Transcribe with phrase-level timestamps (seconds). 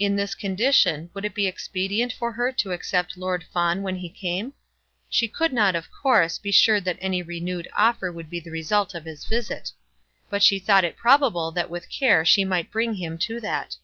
[0.00, 4.08] In this condition would it be expedient for her to accept Lord Fawn when he
[4.08, 4.52] came?
[5.08, 8.96] She could not, of course, be sure that any renewed offer would be the result
[8.96, 9.70] of his visit;
[10.28, 13.76] but she thought it probable that with care she might bring him to that.